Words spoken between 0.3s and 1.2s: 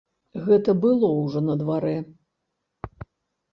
Гэта было